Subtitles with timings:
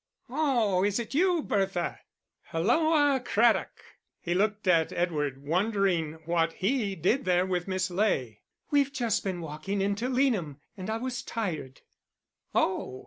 [0.31, 0.83] "Oh!
[0.83, 1.99] is it you, Bertha?
[2.51, 3.83] Hulloa, Craddock!"
[4.19, 8.41] He looked at Edward, wondering what he did there with Miss Ley.
[8.71, 11.81] "We've just been walking into Leanham, and I was tired."
[12.55, 12.99] "Oh!"